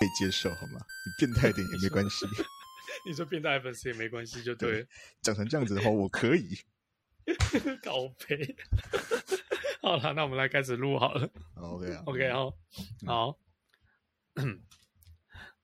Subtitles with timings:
[0.00, 0.80] 可以接受好吗？
[1.04, 2.24] 你变态点也没关系。
[3.06, 4.86] 你说变态粉丝也没关系，就对。
[5.20, 6.58] 长成这样子的话，我可以。
[7.84, 8.56] 搞赔。
[9.82, 11.28] 好了，那我们来开始录好了。
[11.54, 12.54] OK 啊，OK 哦，
[13.06, 13.38] 好。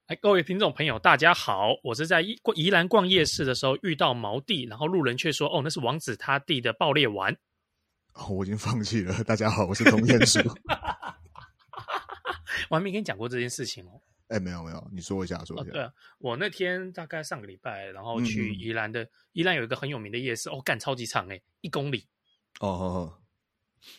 [0.09, 1.71] 哎，各位听众朋友，大家好！
[1.83, 7.35] 我是在宜宜兰逛夜市的时候遇到毛弟，然后路人却说：“哦，那是王子他弟的爆裂丸。”
[8.13, 9.25] 哦，我已经放弃了。
[9.25, 10.39] 大家好，我是童彦叔。
[12.69, 14.03] 我还没跟你讲过这件事情哦。
[14.29, 15.71] 哎，没有没有，你说一下，说一下。
[15.71, 22.07] 哦、对啊，我那天大概上个礼拜，然后去宜兰的、嗯、宜兰有一个很有名的夜市，哦，干超级长哎，一公里。
[22.61, 23.19] 哦哦哦。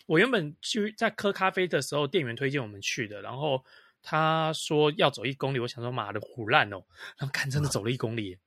[0.05, 3.63] 我原本去在喝咖啡的时候，店员推荐我们去的，然后。
[4.09, 6.77] 他说要走一公里，我想说妈的虎烂哦，
[7.17, 8.37] 然后看真的走了一公里，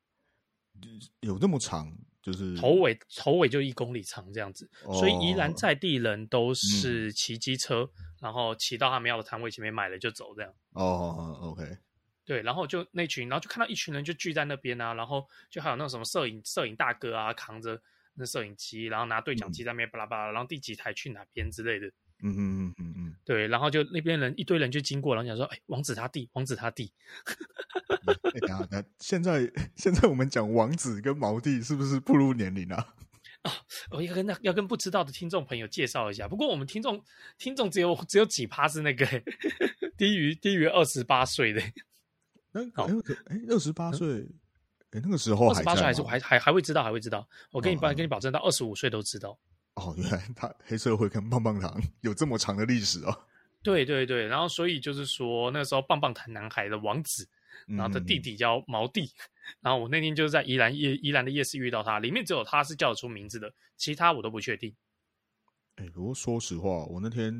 [1.20, 10.52] 有那么长，就是头尾头尾就一公里长这样子，哦、所以宜兰在地人都是骑机车，嗯、然后骑到他们要的摊位前面买了就走这样。
[10.74, 11.78] 哦，OK，
[12.24, 17.80] 对，然后就那群，然后就看到一群人就聚在那边啊，然后就还有那种什么摄影摄影大哥啊，扛着
[18.14, 21.90] 那摄影机，然后拿对讲机在那边巴拉巴拉，然后第几台去哪边之类的。
[22.22, 26.92] 嗯嗯嗯嗯嗯，对，然后就那边人一堆人就经过，然后讲说：“哎，王子他弟，王子他弟。
[27.24, 32.94] 欸”哎，等下，等下，现在 现在我们讲王子跟毛弟是不是步入年龄啊？
[33.42, 33.54] 啊、哦，
[33.96, 36.28] 我要跟那要跟不知道的听众朋友介绍一下。
[36.28, 37.02] 不过我们听众
[37.38, 39.06] 听众只有只有几趴是那个
[39.96, 41.62] 低于低于二十八岁的。
[42.52, 42.86] 那好，
[43.26, 44.26] 哎，二十八岁，
[44.90, 47.26] 哎，那个时候二十八岁还是还还还会知道，还会知道。
[47.50, 49.38] 我跟你保、哦、跟你保证，到二十五岁都知道。
[49.74, 53.16] 哦，原来他黑社会跟棒棒糖有这么长的历史哦。
[53.62, 57.28] 对对对，然后所以就是说，那时候棒棒糖男孩的王子，
[57.66, 59.10] 然后他弟弟叫毛弟，嗯、
[59.60, 64.74] 然后我那天就是在宜兰夜宜兰的夜市遇到他，里面只有他是叫得出名字的，其他我都不确定。
[65.76, 67.32] 哎，不过说实话，我那天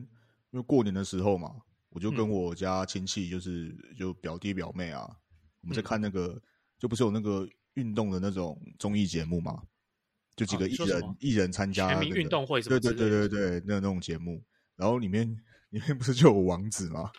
[0.51, 1.55] 因为过年的时候嘛，
[1.89, 5.09] 我就跟我家亲戚，就是、嗯、就表弟表妹啊，
[5.61, 6.43] 我们在看那个，嗯、
[6.79, 9.63] 就不是有那个运动的那种综艺节目嘛。
[10.37, 12.81] 就几个艺人，艺人参加全民运动会什么？
[12.81, 14.43] 对对对对对，那那种节目，
[14.75, 15.29] 然后里面
[15.69, 17.11] 里面不是就有王子吗？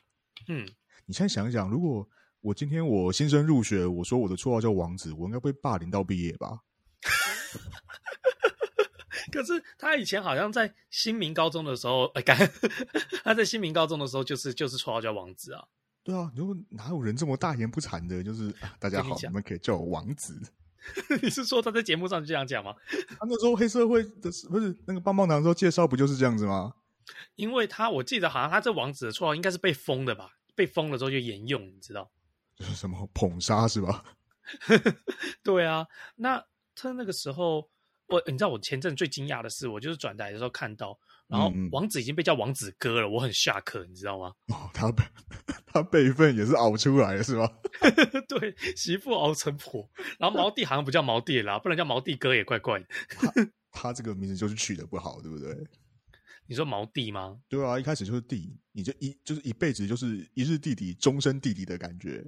[0.47, 0.65] 嗯，
[1.05, 2.09] 你现在想一想，如果
[2.41, 6.59] 我今天我新生入学，我说我的绰号叫王子，我应该被霸凌到毕业吧？
[9.31, 12.21] 可是他以前好像在新民高中的时候，哎，
[13.23, 15.63] 他在新民高中的时候就是就是绰号叫王子啊。
[16.03, 20.35] 对啊，如果哪有人这么大言不惭的，就是、啊、大家好，你们可以叫我王子。
[21.21, 22.73] 你是说他在节目上就这样讲吗？
[23.07, 26.73] 他那时候黑社会的不是那个棒棒糖的时候介绍不就是这样子吗？
[27.35, 30.31] 因为他我记得好像他这王子的绰号应该是被封的吧？
[30.55, 32.09] 被封了之后就沿用，你知道？
[32.55, 34.03] 就是什么捧杀是吧？
[35.43, 36.43] 对啊，那
[36.75, 37.69] 他那个时候
[38.07, 40.97] 我你知道我前阵最惊讶的是，我就是转台的时候看到。
[41.27, 44.33] 然后王子已经被叫王子哥了，我很下课，你知道吗？
[44.47, 44.91] 哦，他
[45.65, 47.49] 他辈分也是熬出来的，是吧？
[48.27, 49.89] 对，媳妇熬成婆。
[50.19, 52.85] 然后毛弟好像不叫毛弟啦，不能叫毛弟哥也怪怪的。
[53.07, 53.31] 他
[53.71, 55.55] 他这个名字就是取得不好，对不对？
[56.51, 57.39] 你说毛弟吗？
[57.47, 62.21] 对啊，一开始就是弟，你就一就是一辈子就是一日弟弟，终身弟弟的感觉。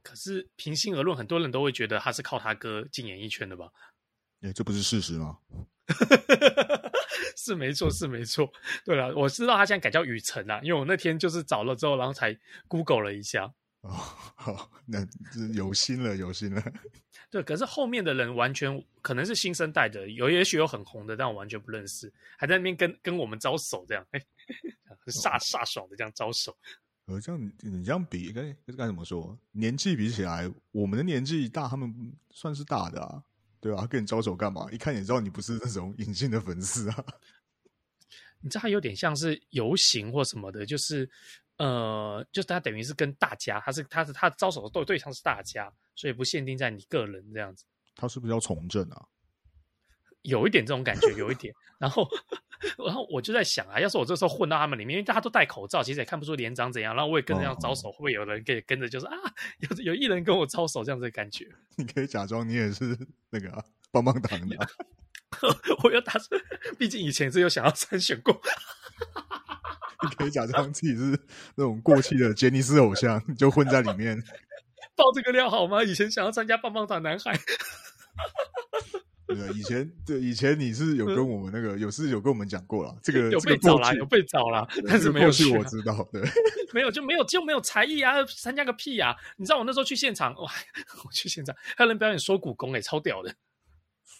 [0.00, 3.72] 可是平心而论，很多人都会觉得他是靠他哥进演艺圈的吧？
[4.42, 5.38] 哎，这不是事实吗？
[7.36, 8.48] 是没错，是没错。
[8.84, 12.38] 对了，我知道他现在改叫雨辰啊，因为我那天就是找了之后，然后才
[12.68, 13.52] Google 了一下。
[13.82, 13.90] 哦，
[14.34, 14.98] 好，那
[15.30, 16.62] 是有心了，有心了。
[17.30, 24.20] 对，可是后面的人完全可能是新生代的，有也许有很红的，但我完全不认识，还在那边跟跟我们招手，这样，哎，
[25.06, 26.56] 煞煞爽的这样招手。
[27.06, 29.36] 呃，这样你你这样比该该怎么说？
[29.50, 33.22] 年纪比起来，我们的年纪大，他们算是大的啊。
[33.60, 34.68] 对啊，跟你招手干嘛？
[34.70, 37.04] 一看也知道你不是那种隐性的粉丝啊。
[38.40, 41.08] 你知道他有点像是游行或什么的，就是
[41.58, 47.64] 呃，就是他等于是跟大家，他是他是他招手的对对象是大家，所以不限定在你个人这样子。
[47.94, 49.06] 他是不是要从政啊？
[50.22, 51.52] 有一点这种感觉，有一点。
[51.78, 52.08] 然后，
[52.86, 56.94] 然后我就在想啊，要是我这时候混到他们里面，因为大家都戴口罩，其实也看不出脸长怎样。
[56.94, 59.16] 然后我也跟着这样招手，哦、会不会有人可以跟着，就是啊，
[59.58, 61.48] 有有一人跟我招手这样子的感觉？
[61.76, 62.96] 你可以假装你也是
[63.30, 64.56] 那个、啊、棒棒糖的。
[65.82, 66.40] 我要打算，
[66.78, 68.40] 毕竟以前是有想要参选过。
[70.02, 71.18] 你可以假装自己是
[71.54, 74.22] 那种过气的杰尼斯偶像，就混在里面。
[74.94, 75.82] 爆这个料好吗？
[75.82, 77.38] 以前想要参加棒棒糖男孩。
[79.26, 85.56] 对，以前对以前你是有跟我们那个有是有跟我们讲过了，这个有被找啦，有被找啦，但是没有去。
[85.56, 86.20] 我知道，对，
[86.74, 89.16] 没有就没有就没有才艺啊，参加个屁啊！
[89.38, 90.52] 你知道我那时候去现场，哇，
[91.06, 93.34] 我去现场还有人表演说古功，哎，超屌的。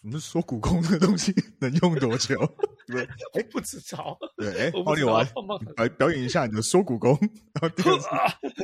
[0.04, 2.34] 你说古功这个东西 能用多久？
[2.92, 4.18] 对， 哎，不知道。
[4.36, 5.24] 对，哎，奥利瓦，
[5.74, 7.18] 表表演一下你的缩骨功，
[7.54, 8.08] 然后第二次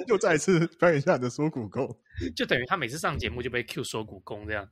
[0.07, 1.99] 又再一次表演一下你的缩骨功，
[2.37, 4.69] 就等于他每次上节目就被 Q 缩骨功这样。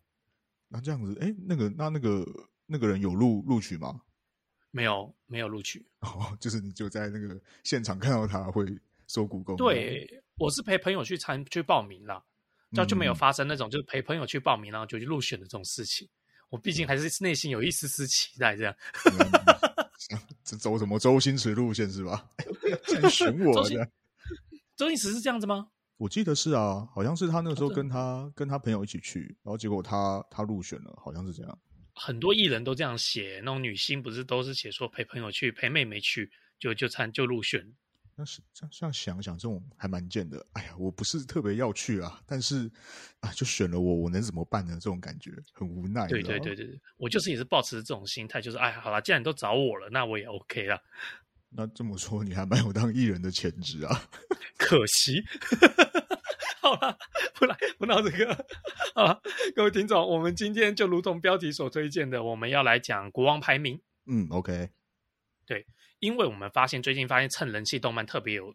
[0.68, 2.26] 那这样子，哎，那个，那那个
[2.66, 4.00] 那个人有录录取吗？
[4.72, 5.86] 没有，没有录取。
[6.00, 8.66] 哦，就是你就在那个现场看到他会
[9.06, 9.56] 缩骨功。
[9.56, 12.22] 对，我是陪朋友去参去报名了，
[12.70, 16.06] 然后就没有发生那种就是陪朋友去报名然后就去入选的这种事情。
[16.48, 18.74] 我毕竟还是内心有一丝丝期待，这样。
[20.44, 22.28] 这 走什么周星驰路线是吧？
[23.10, 23.90] 选我的。
[24.76, 25.68] 周星驰是这样子吗？
[25.96, 31.58] 我记得是啊，好像是他那个时候跟他跟他朋友一起去，然后结果他他入选了，好像是这样。
[31.94, 37.66] 很多艺人都这样写，那种女星不是都是写说陪朋友去，陪妹妹去，就就参就入选。
[38.18, 40.44] 那是这样，这样想想，这种还蛮贱的。
[40.54, 42.70] 哎呀，我不是特别要去啊，但是
[43.20, 44.72] 啊，就选了我，我能怎么办呢？
[44.74, 46.06] 这种感觉很无奈。
[46.06, 50.82] 对对对对对，我就是也是抱持这种心态，就是哎，好了，既然你都找我了，那我也 OK 了。
[51.50, 54.08] 那这么说，你还蛮有当艺人的潜质啊？
[54.56, 55.22] 可惜。
[56.60, 56.98] 好了，
[57.34, 58.46] 不来不闹这个。
[58.94, 59.20] 好了，
[59.54, 63.80] 各位听众，我们今天就如同标题所推荐的，我们要来讲国王排名。
[64.06, 64.70] 嗯，OK，
[65.46, 65.66] 对。
[66.00, 68.54] 因为我们发现最近发现蹭人气动漫特别有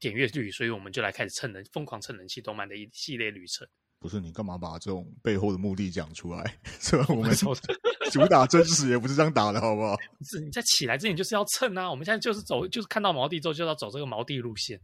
[0.00, 3.66] 点阅率，所以我们就来开始蹭人疯狂蹭人气动漫的一系列旅程。
[4.00, 6.58] 不是你干嘛把这种背后的目的讲出来？
[6.80, 7.06] 是吧？
[7.08, 7.30] 我们
[8.12, 9.96] 主打真实也不是这样打的，好不好？
[10.18, 11.88] 不 是你在起来之前就是要蹭啊！
[11.90, 14.78] 我们现在就是走，就是看到毛地之后就要走这个毛地路线。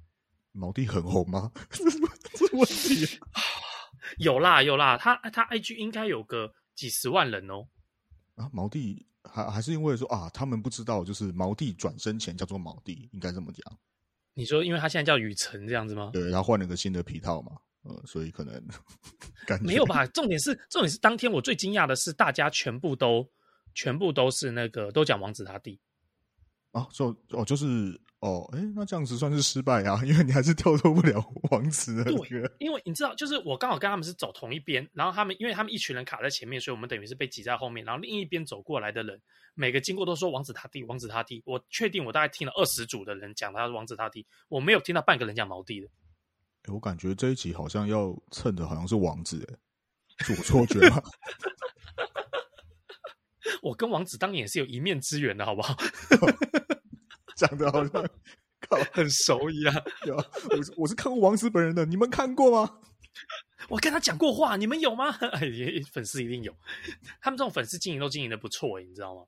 [0.52, 1.52] 毛地很红吗？
[1.70, 1.98] 这是
[2.56, 3.06] 问题。
[4.18, 7.68] 有啦有啦，他他 IG 应该有个几十万人哦。
[8.36, 9.06] 啊，毛弟。
[9.24, 13.78] 还还是因为说啊，他们不知道，就是毛弟转身前叫做毛弟，应该这么讲。
[14.34, 16.10] 你说，因为他现在叫雨辰这样子吗？
[16.12, 17.52] 对，他换了个新的皮套嘛，
[17.82, 18.62] 呃，所以可能
[19.62, 20.06] 没有吧。
[20.06, 23.28] 重点是，重点是当天我最惊讶的是，大家全部都
[23.74, 25.80] 全部都是那个都讲王子他弟
[26.72, 28.00] 啊，就哦，就是。
[28.20, 32.04] 哦，哎，那这样子算是失败啊，因为你还是跳脱不了 王子的。
[32.04, 32.14] 对，
[32.58, 39.18] 因为你知道，就是我刚好跟他们是走同一边，然后他们因为他们一群人卡在前面，所以我们等于是被挤在后面，然后另一边走过来的人，
[39.54, 41.42] 每个经过都说王子他弟，王子他弟。
[41.46, 45.88] 我确定我大概听了二十组的人讲他是王子他弟，我没有听到半个人讲毛弟的。
[46.68, 49.56] 我感觉这一集好像要蹭的好像是王子，哎，
[50.26, 51.02] 是我错觉吗？
[53.62, 55.74] 我跟王子当年也是有一面之缘的，好不好？
[57.46, 57.92] 讲的好像
[58.68, 59.74] 靠很熟一样，
[60.50, 62.78] 我是我是看过王子本人的，你们看过吗？
[63.68, 65.08] 我跟他讲过话，你们有吗？
[65.32, 65.50] 哎，
[65.92, 66.54] 粉丝一定有，
[67.20, 69.22] 他们这种粉丝经营都经营的不错哎，你知道吗？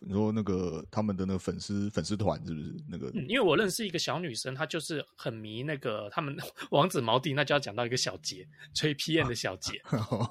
[0.00, 3.26] 你说那个他们的那个粉丝粉丝团是不是那个、嗯？
[3.28, 6.36] 因为我认识一个小女生，她就是很迷那个他们
[6.70, 9.82] 王子毛弟，那就要讲到一个小杰吹 P N 的小杰，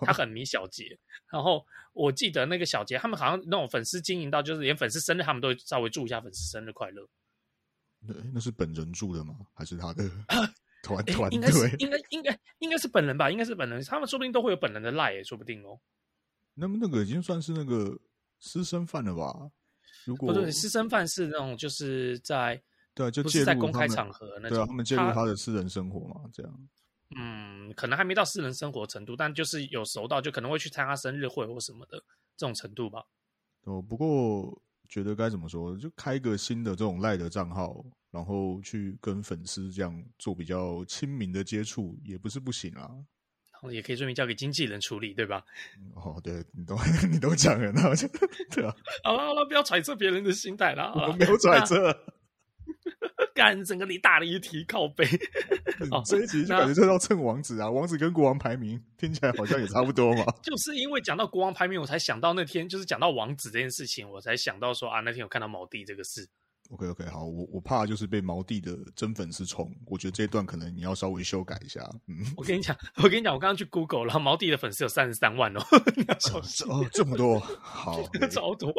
[0.06, 0.98] 她很迷小杰。
[1.30, 7.06] 然后我记得那个小杰，他们好像那种粉丝经营到，就是连粉丝生日他们都会稍微祝一下粉丝生日快乐。
[8.08, 9.36] 对，那是本人住的吗？
[9.54, 10.10] 还是他的
[10.84, 11.36] 团团队？
[11.36, 13.30] 应该是应该应该应该是本人吧？
[13.30, 13.84] 应该是本人。
[13.84, 15.80] 他们说不定都会有本人的赖，也说不定哦。
[16.54, 18.00] 那么那个已经算是那个
[18.40, 19.52] 私生饭了吧？
[20.06, 22.62] 如果不对，私生饭是那种就是在
[22.96, 26.70] 对，就介入在公开场合那种，对啊，他们介入他的私人生活嘛，这样。
[27.18, 31.98] 嗯，可能还没到私人生活程度，但就是有熟到就可能会去参加生日会或什么的
[32.36, 33.04] 这种程度吧。
[33.64, 34.62] 哦，不过。
[34.88, 42.90] 觉得该怎么说，就开个新的这种赖的账号，然后去跟粉丝这样做比较亲民的接触，也不是不行啊。
[43.52, 45.44] 然后也可以顺便交给经纪人处理，对吧？
[45.96, 46.78] 哦，对，你都
[47.12, 48.08] 你都讲了，那我就
[48.52, 48.74] 对啊。
[49.04, 50.94] 好了好了，不要揣测别人的心态了。
[50.94, 51.92] 我没有揣测。
[53.38, 55.06] 干整个你大了一题靠背，
[55.92, 60.26] 哦，这一集就感觉就要蹭王子啊，王子跟国王排名听起来好像也差不多嘛。
[60.42, 66.28] 就是因为讲到国王排名，我才想到那天就是讲到王子这件事情，我才想到说啊，那天有看到毛弟这个事。
[66.72, 71.80] OK OK，好，我我怕就是被毛弟的真粉丝冲，我觉得这一段可能你要稍微修改一下。
[72.08, 75.62] 嗯，我跟你讲，我跟你讲，我刚刚去 Google，然后毛弟的粉丝有三十三万哦，
[76.68, 78.74] 哦，这么多，好，超多。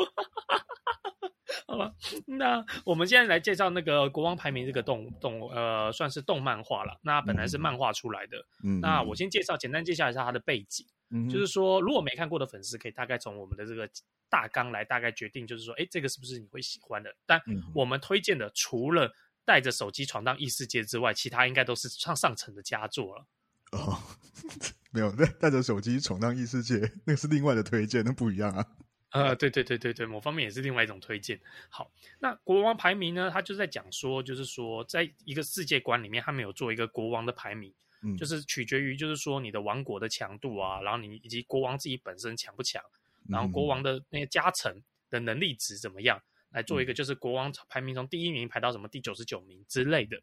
[1.66, 1.94] 好了，
[2.26, 6.98] 那我们现在来介绍那个国王排名这个动动呃，算是动漫画了。
[7.02, 8.36] 那本来是漫画出来的。
[8.62, 10.86] 嗯，那我先介绍，简单介绍一下它的背景。
[11.10, 13.88] 嗯，就是说，如果没看过的粉丝，可以大概从我们的这个
[14.28, 17.10] 大纲来大概决定，就是说，哎，这个是不是你会喜欢的？
[17.24, 17.40] 但
[17.74, 19.10] 我们推荐的，除了
[19.46, 23.26] 带着手机闯荡异世界之外，其他应该都是上上层的佳作了。
[23.72, 23.98] 哦，
[24.92, 28.66] 没有，带带着手机闯荡异世界，那个是另外的推荐，那不一样啊。
[29.10, 31.40] 呃，对对对对对，某方面也是另外一种推荐。
[31.70, 33.30] 好，那国王排名呢？
[33.30, 37.72] 他就在讲说，就是说，在一个世界观里面，他们有做一个国王的排名，
[38.02, 42.82] 嗯，就是取决于，就是说你的王国的强度啊，然后你以及国王自己本身强不强，
[43.30, 50.20] 然后国王的那些加成的能力值怎么样，来做一个就是国王排名从第一名排到什么第九十九名之类的。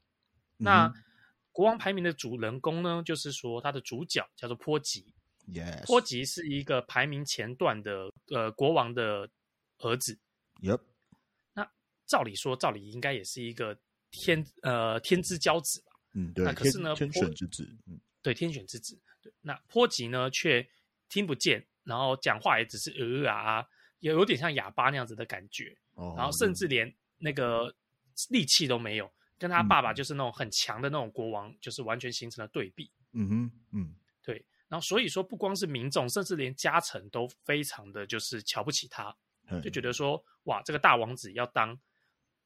[0.58, 0.94] 那
[1.52, 5.12] 国王排名的主人公呢，就是说他的主角叫做波吉。
[5.48, 5.86] Yes.
[5.86, 9.30] 波吉是一个排名前段的呃国王的
[9.80, 10.18] 儿子。
[10.62, 10.82] Yep.
[11.54, 11.70] 那
[12.06, 13.78] 照理说，照理应该也是一个
[14.12, 15.92] 天呃天之骄子吧？
[16.14, 16.46] 嗯，对。
[16.46, 17.64] 那可是呢，天选之子。
[17.88, 19.00] 嗯，对，天选之子。
[19.22, 20.68] 对，那波吉呢却
[21.10, 23.66] 听不见，然后讲话也只是呃啊，
[24.00, 25.78] 也有点像哑巴那样子的感觉。
[25.94, 26.14] 哦。
[26.18, 27.74] 然后甚至连那个
[28.30, 32.90] 力气都没有，跟他爸爸就是那种很强的那种国王，就是完全形成了对比。
[33.12, 34.05] 嗯哼，嗯，对。
[34.76, 39.16] 然后所以说，不光是民众，甚至连家臣都非常的就是瞧不起他，
[39.64, 41.80] 就觉得说，哇，这个大王子要当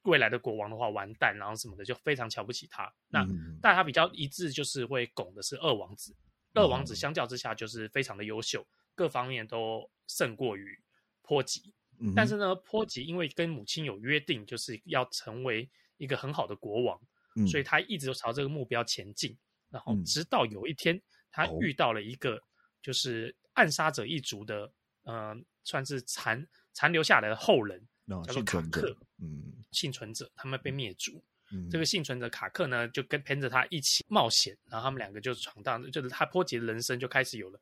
[0.02, 2.88] 未来的国王的话，完蛋，然后什么的，就非常瞧不起他。
[3.08, 3.26] 那
[3.60, 6.14] 但他比较一致，就是会拱的是二王子。
[6.54, 10.80] 二王子相较之下，就是非常的优秀，各方面都胜过于
[11.22, 11.74] 波吉。
[12.14, 17.00] 但是呢，波吉因为跟母亲有约定，就是要成为一个很好的国王，
[17.48, 19.36] 所以他一直都朝这个目标前进。
[19.68, 21.02] 然后直到有一天。
[21.46, 22.42] 他遇到了一个
[22.82, 31.22] 就是暗杀者一族的，呃，算是残残留下来的后人，叫做卡克，嗯，幸存者，他们被灭族。
[31.52, 37.60] 嗯，这个幸存者卡克呢，就跟陪着他一起冒险，然后他们两个就闯荡，就是他波及的人生就开始有了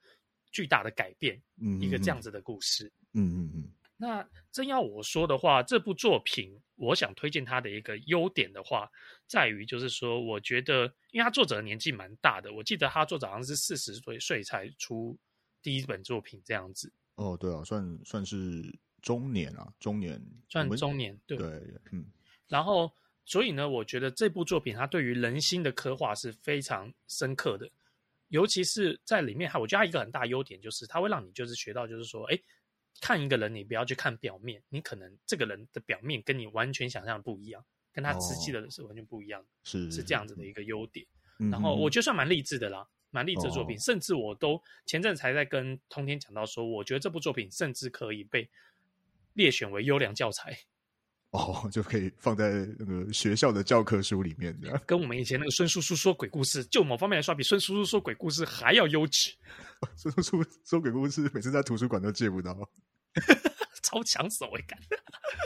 [0.52, 3.72] 巨大的改变，嗯，一个这样子的故事，嗯嗯嗯。
[4.00, 8.88] 那真要我说的话，这部作品，我想推荐它的一个优点的话，
[9.26, 15.18] 在于就是说，我觉得，因为他作者年纪蛮大的，我记得他作者好像是四十岁岁才出
[15.60, 16.92] 第一本作品这样子。
[17.16, 21.48] 哦，对啊，算算是中年啊，中年算中年，对对，
[21.90, 22.06] 嗯。
[22.46, 27.68] 然后，所以呢，我觉得这部作品它对于人心的刻画是非常深刻的，
[28.28, 32.38] 尤其是在里面，哈我觉得它一个很大优点就是，它会让你就是学到，就是说，哎。
[33.00, 41.06] 看一个人，你不要去看表面，你可能这个人的表面跟你完全想象的不一样，跟他实际的是完全不一样，是、哦、是这样子的一个优点。
[41.50, 43.76] 然后我觉得算蛮励志的啦，蛮励志的作品。
[43.76, 48.50] 哦、甚至我都前阵才在跟通天讲到说，我觉得这部作品甚至可以被
[49.34, 50.58] 列选为优良教材。
[51.30, 54.78] 哦，就可以放在那个学校的教科书里面，的。
[54.86, 59.30] 跟我们以前那个孙叔叔说鬼故事，就某方面来说，比孙叔叔说鬼故事还要优质。
[59.94, 62.56] 孙叔叔说鬼故事，每次在图书馆都借不到。
[63.82, 64.78] 超抢手哎，感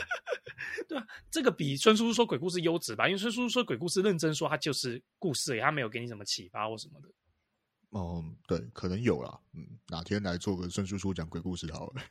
[0.87, 3.07] 对啊，这个比孙叔叔说鬼故事优质吧？
[3.07, 7.09] 因为孙叔叔说鬼故事认真说，他就是故事，他没有给你什么启发或什么的。
[7.89, 9.37] 哦，对，可能有啦。
[9.53, 12.01] 嗯，哪天来做个孙叔叔讲鬼故事好了。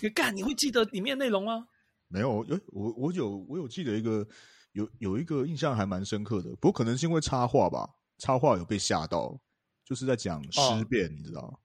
[0.00, 1.66] 你干，你会记得里面内容吗？
[2.12, 4.26] 没有，诶，我我有我有记得一个
[4.72, 7.88] 有有一个印象还蛮深刻的，不过可能是因为插画吧，
[8.18, 9.40] 插画有被吓到，
[9.84, 11.60] 就是在讲尸变，哦、你知道。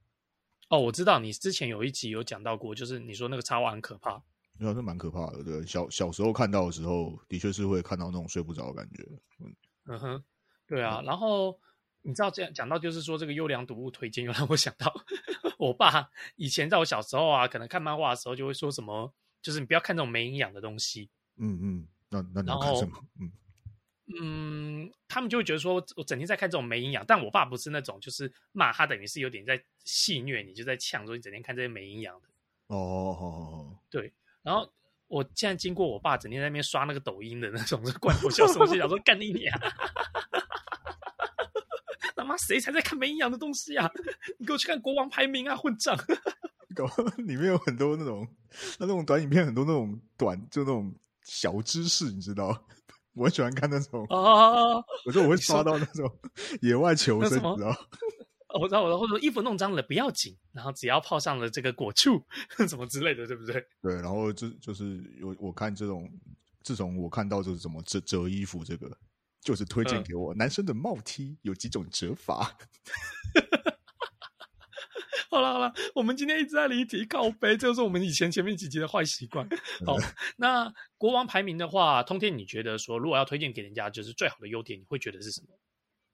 [0.70, 4.22] 哦，我知道你之前有一集有讲到过，就是你说那个插画很可怕，
[4.60, 5.44] 那是蛮可怕的。
[5.44, 9.04] 对，小小时候看到的时候，的确是会看到那种睡不着的感觉。
[9.40, 9.56] 嗯
[9.90, 10.24] 嗯哼，
[10.66, 11.00] 对啊。
[11.02, 11.58] 嗯、然后
[12.02, 14.94] 你知道这样讲到，就是说这个优良读物推荐，又让我想到
[15.58, 19.14] 我爸以前在我小时候啊，可能看漫画的时候就会说什么，
[19.48, 21.10] 就是你不要看这种没营养的东西。
[21.38, 23.02] 嗯嗯，那那你要看什么？
[23.22, 23.32] 嗯。
[24.20, 27.06] 嗯，他们就会觉得说，我整天在看这种没营养。
[27.08, 32.28] 但我爸不是那种，就是骂他，等于是有点在戏虐你，就在呛说你整天看这些没营养的。
[32.68, 34.12] 哦哦哦，对。
[34.44, 34.70] 然后
[35.08, 39.58] 我现在经过我爸整天在那边刷那个抖音的那种罐头笑，什么想说干你娘！
[42.18, 43.90] 他妈谁才在看没营养的东西啊？
[44.40, 45.98] 你给我去看国王排名啊，混账！
[46.76, 46.86] 搞
[47.18, 48.28] 里面有很多那种，
[48.80, 52.66] 那那种短影片，很多那种短，就那种小知识，你知道。
[53.14, 56.08] 我很喜欢看那种哦，我说我会刷到那种
[56.62, 57.76] 野外求生，你知道？
[58.60, 62.24] 我知道，我知道，或者说衣服弄脏了不要紧，然后只要泡上了这个果醋，
[62.68, 63.66] 什么之类的，对不对？
[63.82, 66.08] 对，然后就就是我我看这种，
[66.64, 68.96] 自从我看到就是怎么折折衣服，这个
[69.42, 72.56] 就是推荐给我、嗯、男生的帽 T 有几种折法。
[75.30, 79.46] 好了好了，我们今天一直在离题靠北，这就是我们以前前面几集的坏习惯。
[79.86, 79.98] 好，
[80.38, 85.48] 那国王排名的话，通天你觉得说，如果要推荐给人家，就是最好的优点，你会觉得是什么？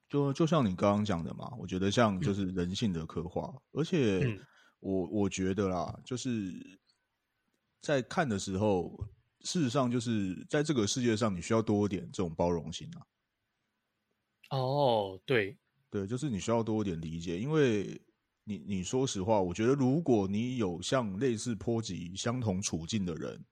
[0.08, 4.36] 就就像你刚刚讲的嘛，我觉得像就是人性的刻画，嗯、而且
[4.80, 6.52] 我我觉得啦，就是
[7.80, 8.98] 在看的时候，
[9.42, 14.58] 事实上就是在这个世界上，你需要多一点这种包容心啊。
[14.58, 15.56] 哦，对
[15.88, 18.00] 对，就是你需要多一点理解，因为。
[18.44, 23.42] 你你说实话，我觉得如果你有像类似波及相同处境的人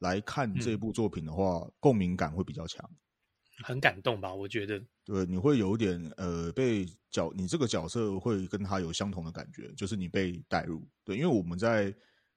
[0.00, 2.88] 来看这部作品的话，嗯、共鸣感会比较强，
[3.64, 4.34] 很感动吧？
[4.34, 10.86] 我觉得，对，你会有点呃被角，你这个角色会跟他有相同的感觉，就是你被带入。
[11.02, 11.94] 对，因为我们在，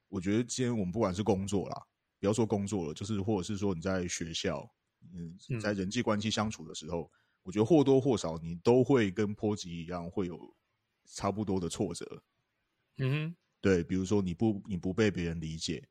[0.08, 1.82] 我觉得今天我们不管是工作啦，
[2.18, 4.66] 不要说工作了，就是或者是说你在学校，
[5.14, 7.12] 嗯，在人际关系相处的时候，嗯、
[7.44, 10.40] 我觉得或多或少你都会跟波及一样，会有
[11.14, 12.24] 差不多的挫折。
[12.98, 15.88] 嗯哼，对，比如说你不你不被别人理解，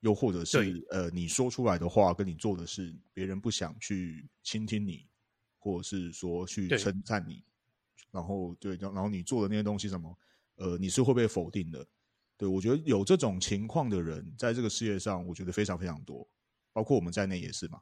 [0.00, 5.06] 又或者是呃你说出来的话跟你做的事，别人不想去倾听你，
[5.58, 7.42] 或者是说去称赞你，
[8.10, 10.18] 然后对，然后你做的那些东西什么，
[10.56, 11.86] 呃，你是会被否定的。
[12.36, 16.28] 对，我觉得有这种情况的人，在这个世界上，我觉得非常非常多，
[16.72, 17.80] 包括我们在内也是嘛，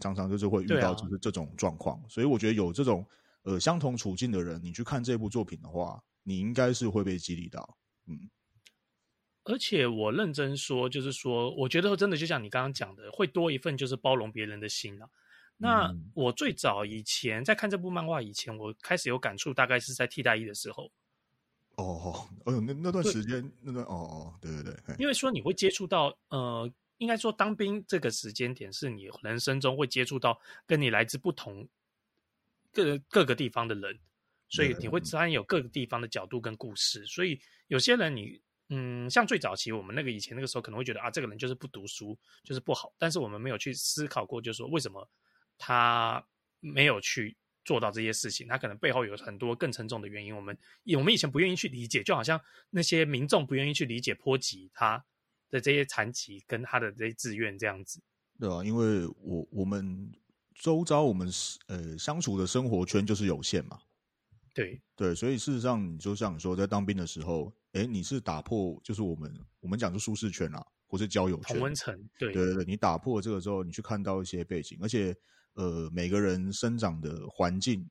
[0.00, 3.06] 常常就是会遇到就是这种状况，啊、所以我觉得有这种
[3.42, 8.30] 呃相同处境的人，你去看这部作品的话，你应该是会被激励到，嗯。
[9.44, 15.08] 而且我认真说，就是说，我觉得真的就像你刚刚讲的，会多一份就是包容别人的心啊。
[15.56, 20.90] 那我最早以前在看这部漫画以前，我开始有感触，大概是在替代役的时候。
[21.76, 31.66] 哦，哎呦，那那段时间，那段哦哦，对对对，因为说你会接触到，呃，应该说当兵这个时间点是你人生中会接触到跟你来自不同
[32.72, 33.98] 各各个地方的人，
[34.48, 45.08] 所以你会自然有各个地方的角度跟故事，所以有些人你，嗯，像最早期我们那个以前那个时候可能会觉得啊，这个人就是不读书，就是不好，但是我们没有去思考过，就是说为什么
[45.58, 46.24] 他
[46.60, 47.36] 没有去。
[47.62, 50.34] 做到这些事情，他可能背后有很多更沉重的原因。
[50.34, 50.56] 我们
[50.96, 55.04] 我们以前不愿意去理解，就好像那些民众不愿意去理解波及他
[55.50, 58.00] 的这些残疾跟他的这些志愿这样子。
[58.40, 60.10] 对啊，因为我我们
[60.60, 61.28] 周遭我们
[61.66, 63.78] 呃相处的生活圈就是有限嘛。
[64.54, 71.56] 对对，所以事实上，你就像你说，在当兵的时候，哎，你是打破就是我们我们讲的舒适圈啊，或是交友圈。
[71.56, 71.98] 同温层。
[72.18, 75.16] 对对对，你打破这个之后，你去看到一些背景，而且。
[75.54, 77.84] 呃，每个人生长的环境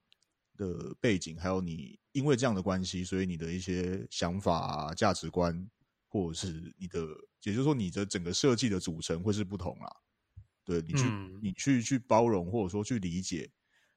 [0.56, 5.70] 的背景，还有你因为这样的关系，所以你的一些想法啊、价值观，
[6.08, 7.02] 或者是你的，
[7.44, 9.92] 也就是说你的整个设计的组成会是不同啦。
[10.70, 13.50] 对，你去，嗯、你去去包容，或者说去理解，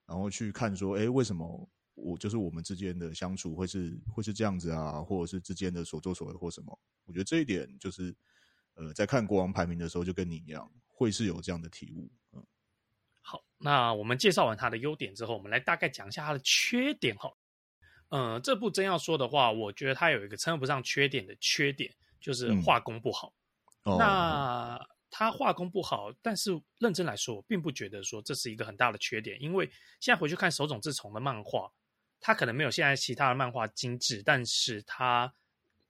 [0.06, 6.78] 然后去看说，哎，为什么我就是我们之间的相处会是会是这样子啊，或者是之间的所作所为或什么？
[7.04, 8.16] 我觉得这一点就是，
[8.72, 12.42] 呃，在看国王排名的时候，就跟你一样，会是有这样的体悟，嗯。
[13.20, 17.30] 好，那我们介绍完它的优点之后，我们来大概讲一下它的缺点哈。
[18.08, 23.34] 嗯、呃，这部真要说的话，我觉得它有一个称不上缺点的缺点，就是画工不好。
[23.84, 29.70] 嗯、那它画工不好，但是认真来说，我并不觉得说这是一个很大的缺点，因为
[30.00, 31.70] 现在回去看手冢治虫的漫画，
[32.18, 35.30] 他可能没有现在其他的漫画精致，但是他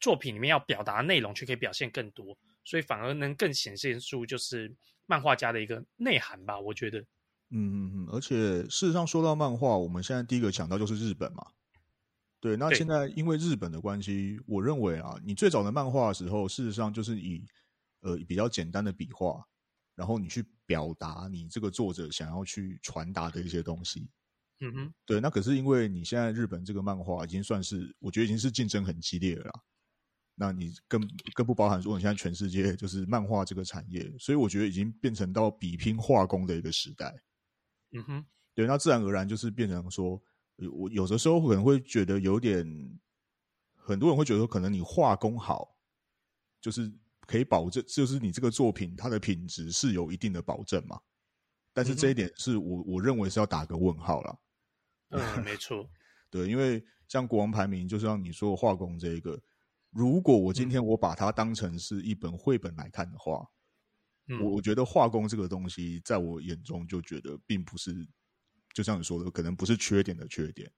[0.01, 4.75] 作品里面要表达的内容却可以表现更多，所以反而能更显现出就是
[5.07, 6.99] 漫画家的一个内涵吧，我觉得。
[6.99, 7.07] 嗯
[7.53, 11.47] 嗯嗯，而且事实上说到漫画，我们现在第一个想到就是日本嘛。
[12.41, 17.47] 对，那现在因为日本的关系，我认为啊，你最早的漫画的时候，事实上就是以
[18.03, 19.45] 呃比较简单的笔画，
[19.97, 24.09] 然后你去表达你这个作者想要去传达的一些东西。
[24.61, 29.53] 嗯哼，对，那可是因为你现在日本这个漫画已经算是，我觉得已经是竞争很激烈了啦。
[30.35, 31.01] 那你更
[31.35, 37.13] 更不包含说你现在全世界就是漫画这个产业，所以我觉得已经变成到比拼画工的一个时代。
[37.91, 40.23] 嗯哼，对，那自然而然就是变成说，
[40.73, 42.65] 我有的时候可能会觉得有点，
[43.75, 45.77] 很多人会觉得说，可能你画工好，
[46.61, 46.91] 就是
[47.33, 51.01] 可以保证，就是你这个作品它的品质是有一定的保证嘛。
[51.73, 54.39] 但是这一点是我我认为是要打个问号了。
[55.09, 55.89] 嗯，没错。
[56.29, 59.41] 对，因为像国王排名，就是像你说画工这一个，
[59.89, 63.49] 如果我今天我把它当成是一本绘本来看的话。
[64.29, 68.07] 我、嗯、我觉得画工这个东西，在我眼中就觉得并不是，
[68.73, 70.75] 就像你说的，可能不是缺点的缺点，对。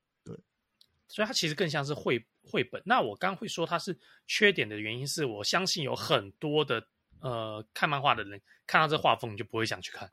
[1.08, 2.82] 所以它其实更像是绘绘本。
[2.84, 6.86] 那我刚刚会说它是缺点的原因，是我相信有很多的
[7.20, 10.10] 呃看漫画的人看到这画风，你就不会想去看。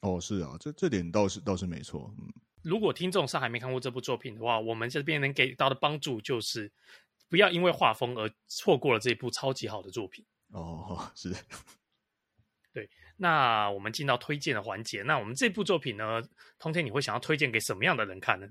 [0.00, 2.14] 哦，是啊，这这点倒是倒是没错。
[2.18, 6.72] 嗯，如果听众上还没看过这部作品的话，我们这边能给到的帮助就是，
[7.28, 10.24] 不要因为画风而错过了这部超级好的作品。
[10.52, 11.34] 哦， 是。
[12.72, 15.02] 对，那我们进到推荐的环节。
[15.02, 16.22] 那我们这部作品呢，
[16.58, 18.48] 通天你会想要推荐给什么样的人看呢？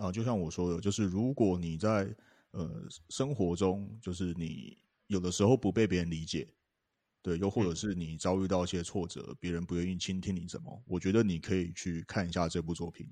[0.00, 2.14] 啊，就像我说的，就是如果你在
[2.52, 4.76] 呃生活中，就是你
[5.08, 6.48] 有的时候不被别人理解，
[7.20, 13.06] 对，又或者是你遭遇到一些挫折，嗯、别人不愿意倾听你什么，我觉得你可以去看一下这部作品。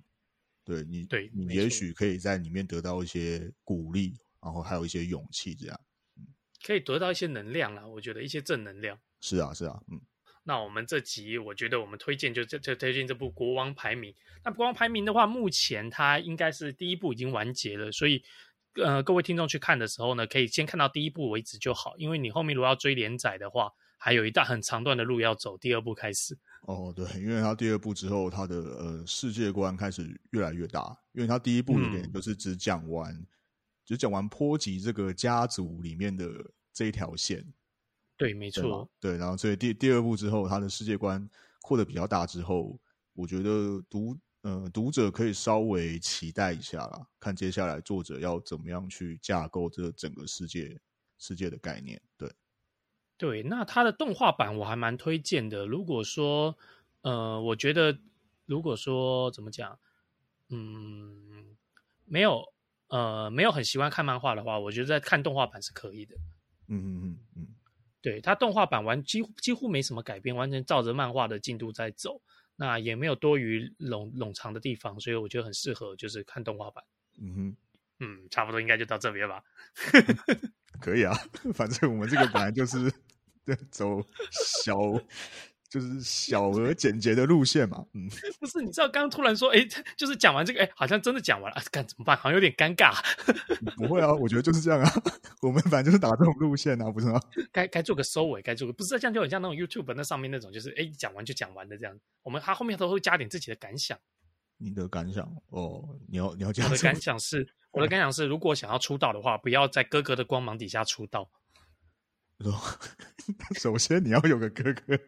[0.64, 5.80] 对你，对你也许可以在里面得到一些鼓励，然后还有一些勇气，这样，
[6.16, 6.26] 嗯，
[6.66, 7.86] 可以得到一些能量啦。
[7.86, 8.98] 我觉得一些正能量。
[9.20, 10.00] 是啊，是啊，嗯。
[10.48, 14.10] 那我们这集，我觉得我们推荐就这这推荐这部《国王排名》。
[14.42, 18.24] 那《国王排名》的话，目前它应该是第一部已经完结了，所以
[18.82, 21.94] 呃，各位听众去看的时候呢，可以先看到第一部为止就好。
[21.98, 25.58] 因为你后面如果要追连载的话，还有一大很长段的路要走。
[25.58, 30.96] 第二部开始，哦，对，因为它第二部之后，它的呃世界观开始越来越大。
[31.12, 33.26] 因为它第一部有点就是只讲完，嗯、
[33.84, 36.26] 只讲完波吉这个家族里面的
[36.72, 37.44] 这一条线。
[38.18, 38.86] 对，没错。
[39.00, 41.26] 对，然后所以第第二部之后，他的世界观
[41.62, 42.78] 扩得比较大之后，
[43.14, 50.78] 我觉得读呃读者可以稍微期待一下啦，看接下来作者要怎么样去架构这整个世界
[51.16, 51.98] 世界的概念。
[52.18, 52.30] 对。
[53.16, 55.66] 对，那他的动画版我还蛮推荐的。
[55.66, 56.56] 如果说，
[57.00, 57.98] 呃，我觉得，
[58.46, 59.76] 如果说怎么讲，
[60.50, 61.56] 嗯，
[62.04, 62.44] 没有，
[62.86, 66.14] 呃，没有很习惯看漫画的话，我觉得在看动画版是可以的。
[66.68, 67.46] 嗯嗯嗯嗯，
[68.08, 72.18] 对，它动画版完几乎几乎没什么改变，完全照着漫画的进度在走，
[72.56, 76.82] 那也没有多余冗冗长的地方，所以我觉得很适合就是看动画版。
[77.20, 77.56] 嗯哼，
[78.00, 79.42] 嗯，差不多应该就到这边吧。
[80.80, 81.12] 可以啊，
[81.52, 82.90] 反正我们这个本来就是
[83.70, 84.00] 走
[84.64, 84.74] 小，
[85.68, 87.84] 就是小而简洁的路线嘛。
[87.92, 88.08] 嗯，
[88.40, 89.58] 不是，你知道刚刚突然说，哎，
[89.96, 92.16] 就是讲完这个，哎，好像真的讲完了，该怎么办？
[92.16, 92.94] 好像有点尴尬。
[93.76, 94.90] 不会啊，我觉得就是这样啊。
[95.42, 97.20] 我们反正就是打这种路线啊，不是吗？
[97.52, 101.98] 该该做个收尾，该做个，不是这样就很像那种 YouTube 那上面那种，就是哎，讲完就讲完的这样。
[102.22, 103.98] 我们他后面都会加点自己的感想。
[104.60, 106.66] 你的感想哦，你要你要讲。
[106.66, 111.30] 我的感想是，我的感想是，如果想要出道的话，不要在哥哥的光芒底下出道。
[113.56, 114.98] 首先你要有个哥哥，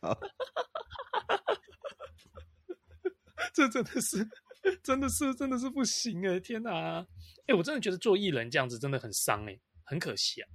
[0.00, 0.18] 靠，
[3.52, 4.28] 这真的是，
[4.82, 6.38] 真的是，真的是不行哎！
[6.40, 7.06] 天哪，
[7.46, 10.48] 哎，我真的觉得做艺人这样子真的很伤哎，很可惜啊。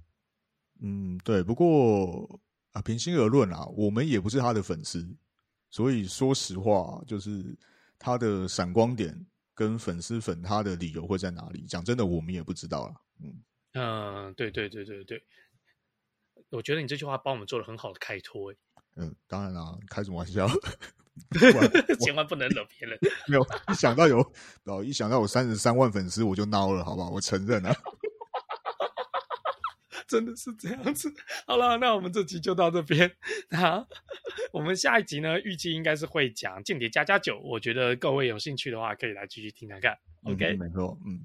[0.82, 2.40] 嗯，对，不过
[2.72, 5.16] 啊，平心而论啊，我们也不是他的粉丝，
[5.70, 7.56] 所以说实话就是。
[7.96, 11.62] 他的闪光点跟粉丝粉他的理由会在哪里？
[11.62, 12.94] 讲真的，我们也不知道了。
[13.22, 15.24] 嗯嗯，对对对对对，
[16.50, 18.52] 我觉得你这句话帮我们做了很好的开脱。
[18.96, 20.46] 嗯，当然啦，开什么玩笑？
[22.00, 22.98] 千万不能惹别人。
[23.28, 24.18] 没有，一想到有，
[24.64, 27.10] 哦，一想到有三十三万粉丝，我就孬了，好不好？
[27.10, 27.74] 我承认了。
[30.06, 31.12] 真的是这样子。
[31.46, 33.10] 好了，那我们这集就到这边。
[33.48, 33.86] 那，
[34.52, 37.36] 我们下一集呢，预计应该是会讲《间谍加加酒》。
[37.40, 39.96] 我觉得各位有兴趣的话，可以来继续听看看。
[40.24, 41.24] OK，没错，嗯。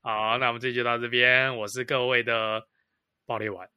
[0.00, 1.56] 好，那我们这集就到这边。
[1.56, 2.62] 我是各位的
[3.26, 3.68] 爆裂丸。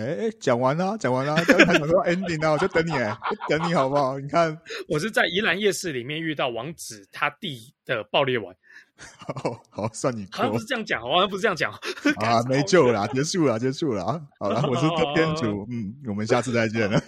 [0.00, 3.16] 哎哎，讲完了， 讲完了，刚才讲说 ending 了，我就等你，哎，
[3.48, 4.18] 等你好不好？
[4.18, 4.58] 你看，
[4.88, 8.54] 我是在宜兰夜市里面遇到王子他弟的爆裂丸。
[9.34, 11.72] 好好，算你好像不是这样讲，好像不是这样讲
[12.20, 14.20] 啊，没救了，结束了，结束了啊！
[14.38, 17.00] 好了，我是天主，嗯，我们下次再见了。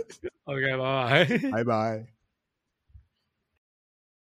[0.44, 2.11] OK，拜拜，拜拜。